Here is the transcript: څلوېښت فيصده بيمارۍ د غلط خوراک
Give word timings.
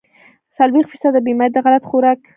څلوېښت 0.55 0.89
فيصده 0.91 1.19
بيمارۍ 1.27 1.51
د 1.53 1.57
غلط 1.65 1.83
خوراک 1.89 2.19